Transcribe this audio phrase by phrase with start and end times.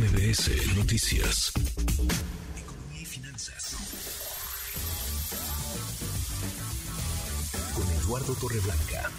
[0.00, 1.52] MBS Noticias.
[2.56, 3.76] Economía y finanzas.
[7.74, 9.10] Con Eduardo Torreblanca.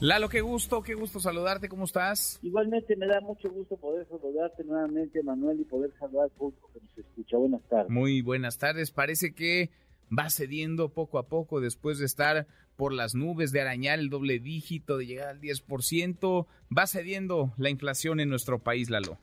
[0.00, 2.40] Lalo, qué gusto, qué gusto saludarte, ¿cómo estás?
[2.42, 6.80] Igualmente me da mucho gusto poder saludarte nuevamente, Manuel, y poder saludar al público que
[6.80, 7.36] nos escucha.
[7.36, 7.90] Buenas tardes.
[7.90, 8.90] Muy buenas tardes.
[8.90, 9.68] Parece que
[10.10, 12.46] va cediendo poco a poco después de estar
[12.76, 16.46] por las nubes, de arañar el doble dígito, de llegar al 10%.
[16.74, 19.18] Va cediendo la inflación en nuestro país, Lalo.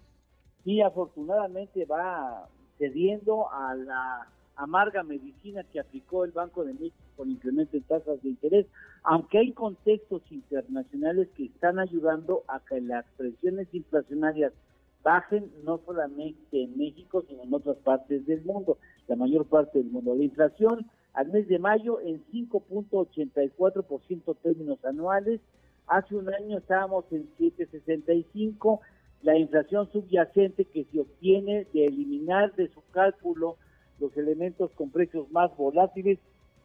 [0.64, 7.32] Sí, afortunadamente va cediendo a la amarga medicina que aplicó el Banco de México con
[7.32, 8.66] incremento en tasas de interés,
[9.04, 14.52] aunque hay contextos internacionales que están ayudando a que las presiones inflacionarias
[15.02, 19.90] bajen no solamente en México, sino en otras partes del mundo, la mayor parte del
[19.90, 20.14] mundo.
[20.14, 25.40] La inflación al mes de mayo en 5.84% términos anuales,
[25.88, 28.80] hace un año estábamos en 7.65%,
[29.22, 33.58] la inflación subyacente que se obtiene de eliminar de su cálculo
[34.00, 36.20] los elementos con precios más volátiles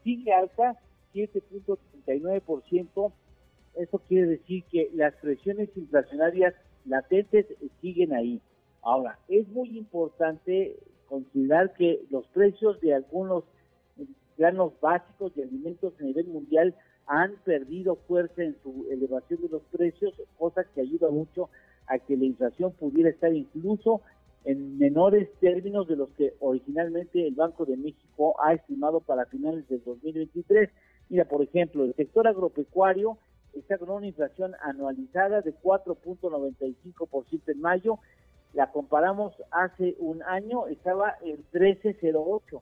[0.04, 0.78] sigue alta,
[1.14, 3.12] 7.39%.
[3.74, 7.46] Eso quiere decir que las presiones inflacionarias latentes
[7.80, 8.40] siguen ahí.
[8.82, 10.76] Ahora, es muy importante
[11.08, 13.42] considerar que los precios de algunos
[14.36, 16.74] granos básicos de alimentos a nivel mundial
[17.06, 21.50] han perdido fuerza en su elevación de los precios, cosa que ayuda mucho
[21.86, 24.00] a que la inflación pudiera estar incluso
[24.44, 29.66] en menores términos de los que originalmente el Banco de México ha estimado para finales
[29.68, 30.70] del 2023.
[31.08, 33.18] Mira, por ejemplo, el sector agropecuario
[33.54, 37.98] está con una inflación anualizada de 4.95% en mayo.
[38.52, 42.60] La comparamos hace un año, estaba en 13.08.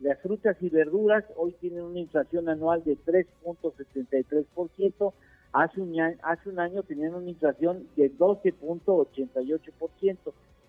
[0.00, 5.12] Las frutas y verduras hoy tienen una inflación anual de 3.73%.
[5.52, 10.16] Hace un, hace un año tenían una inflación de 12.88%.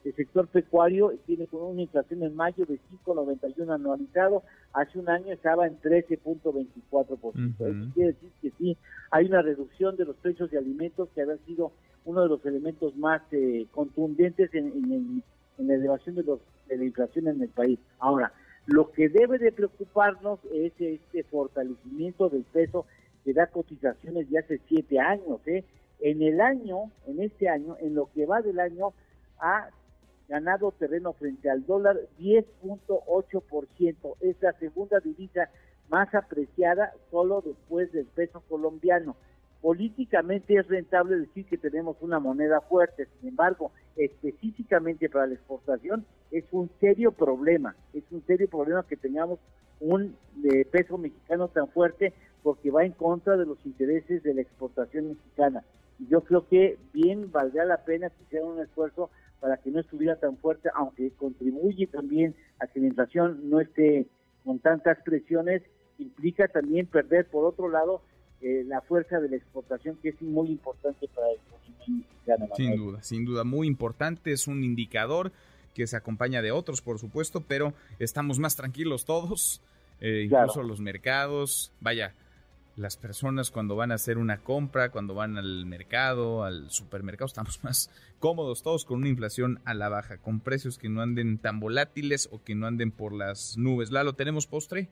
[0.05, 4.43] El sector pecuario tiene una inflación en mayo de 5.91 anualizado.
[4.71, 7.33] Hace un año estaba en 13.24%.
[7.59, 8.77] Eso quiere decir que sí,
[9.11, 11.73] hay una reducción de los precios de alimentos que había sido
[12.05, 15.21] uno de los elementos más eh, contundentes en,
[15.57, 16.39] la elevación de, los,
[16.69, 17.77] de la inflación en el país.
[17.99, 18.31] Ahora,
[18.67, 22.85] lo que debe de preocuparnos es este fortalecimiento del peso
[23.23, 25.39] que da cotizaciones de hace siete años.
[25.47, 25.63] ¿eh?
[25.99, 28.93] En el año, en este año, en lo que va del año,
[29.39, 29.69] ha
[30.27, 34.15] ganado terreno frente al dólar 10.8%.
[34.21, 35.49] Es la segunda divisa
[35.89, 39.15] más apreciada solo después del peso colombiano.
[39.61, 46.05] Políticamente es rentable decir que tenemos una moneda fuerte, sin embargo, específicamente para la exportación
[46.31, 49.39] es un serio problema, es un serio problema que tengamos
[49.81, 50.15] un
[50.45, 52.13] eh, peso mexicano tan fuerte
[52.43, 55.63] porque va en contra de los intereses de la exportación mexicana.
[55.99, 59.79] Y yo creo que bien valdría la pena que hicieran un esfuerzo para que no
[59.79, 64.07] estuviera tan fuerte, aunque contribuye también a que la inflación no esté
[64.43, 65.61] con tantas presiones,
[65.97, 68.01] implica también perder, por otro lado,
[68.41, 72.47] eh, la fuerza de la exportación, que es muy importante para el consumidor mexicano.
[72.55, 75.31] Sin duda, sin duda, muy importante, es un indicador
[75.73, 79.61] que se acompaña de otros, por supuesto, pero estamos más tranquilos todos,
[80.01, 82.13] eh, incluso los mercados, vaya,
[82.79, 87.59] las personas cuando van a hacer una compra, cuando van al mercado, al supermercado, estamos
[87.63, 91.59] más cómodos todos con una inflación a la baja, con precios que no anden tan
[91.59, 93.91] volátiles o que no anden por las nubes.
[93.91, 94.87] Lalo, ¿tenemos postre?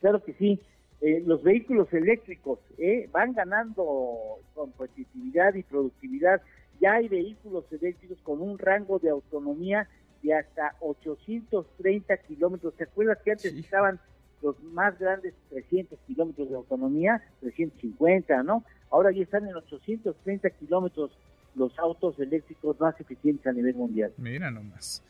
[0.00, 0.60] Claro que sí.
[1.00, 6.42] Eh, los vehículos eléctricos eh, van ganando competitividad y productividad.
[6.78, 9.88] Ya hay vehículos eléctricos con un rango de autonomía
[10.22, 12.74] de hasta 830 kilómetros.
[12.74, 13.98] ¿Te acuerdas que antes estaban
[14.42, 18.64] los más grandes 300 kilómetros de autonomía, 350, ¿no?
[18.90, 21.10] Ahora ya están en 830 kilómetros
[21.54, 24.12] los autos eléctricos más eficientes a nivel mundial.
[24.16, 25.02] Mira nomás.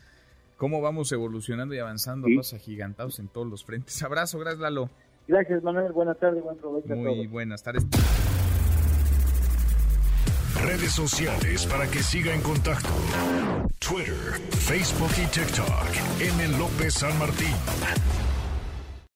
[0.56, 4.02] ¿Cómo vamos evolucionando y avanzando los agigantados en todos los frentes?
[4.02, 4.90] Abrazo, gracias Lalo.
[5.26, 7.86] Gracias Manuel, buenas tardes, buen provecho Muy buenas tardes.
[10.62, 12.90] Redes sociales para que siga en contacto:
[13.78, 16.20] Twitter, Facebook y TikTok.
[16.20, 16.58] M.
[16.58, 17.54] López San Martín.